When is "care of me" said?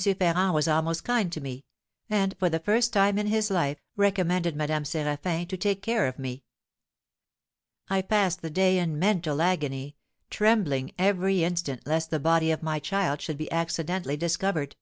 5.82-6.42